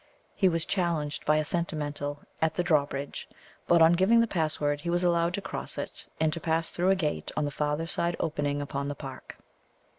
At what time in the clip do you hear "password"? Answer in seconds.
4.25-4.81